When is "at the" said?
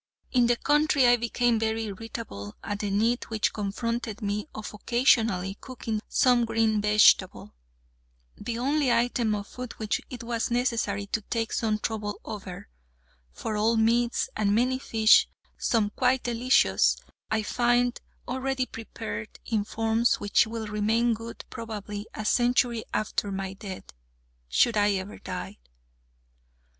2.63-2.89